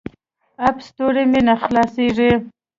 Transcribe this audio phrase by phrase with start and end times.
[0.67, 2.31] اپ سټور مې نه خلاصیږي.